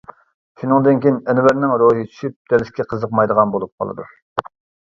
[0.61, 4.09] شۇنىڭدىن كېيىن ئەنۋەرنىڭ روھى چۈشۈپ، دەرسكە قىزىقمايدىغان بولۇپ قالىدۇ.